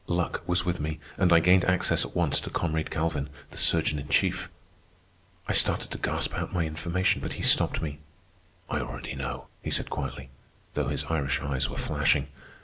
Luck 0.07 0.41
was 0.47 0.65
with 0.65 0.79
me, 0.79 0.97
and 1.15 1.31
I 1.31 1.39
gained 1.39 1.63
access 1.63 2.03
at 2.03 2.15
once 2.15 2.39
to 2.39 2.49
comrade 2.49 2.89
Galvin, 2.89 3.29
the 3.51 3.57
surgeon 3.59 3.99
in 3.99 4.07
chief. 4.07 4.49
I 5.47 5.53
started 5.53 5.91
to 5.91 5.99
gasp 5.99 6.33
out 6.33 6.51
my 6.51 6.65
information, 6.65 7.21
but 7.21 7.33
he 7.33 7.43
stopped 7.43 7.83
me. 7.83 7.99
"I 8.67 8.79
already 8.79 9.13
know," 9.13 9.45
he 9.61 9.69
said 9.69 9.91
quietly, 9.91 10.31
though 10.73 10.87
his 10.87 11.03
Irish 11.03 11.39
eyes 11.41 11.69
were 11.69 11.77
flashing. 11.77 12.29